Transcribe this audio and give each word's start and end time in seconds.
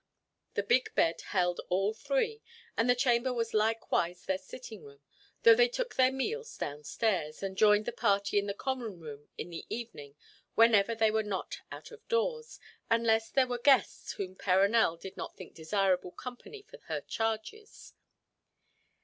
The 0.55 0.63
big 0.63 0.95
bed 0.95 1.21
held 1.27 1.61
all 1.69 1.93
three, 1.93 2.41
and 2.75 2.89
the 2.89 2.95
chamber 2.95 3.31
was 3.31 3.53
likewise 3.53 4.25
their 4.25 4.39
sitting 4.39 4.83
room, 4.83 5.01
though 5.43 5.53
they 5.53 5.67
took 5.67 5.93
their 5.93 6.11
meals 6.11 6.57
down 6.57 6.83
stairs, 6.83 7.43
and 7.43 7.55
joined 7.55 7.85
the 7.85 7.91
party 7.91 8.39
in 8.39 8.47
the 8.47 8.55
common 8.55 8.99
room 8.99 9.29
in 9.37 9.51
the 9.51 9.63
evening 9.69 10.15
whenever 10.55 10.95
they 10.95 11.11
were 11.11 11.21
not 11.21 11.57
out 11.71 11.91
of 11.91 12.07
doors, 12.07 12.59
unless 12.89 13.29
there 13.29 13.45
were 13.45 13.59
guests 13.59 14.13
whom 14.13 14.35
Perronel 14.35 14.97
did 14.97 15.15
not 15.17 15.35
think 15.37 15.53
desirable 15.53 16.09
company 16.11 16.63
for 16.63 16.79
her 16.87 17.01
charges. 17.01 17.93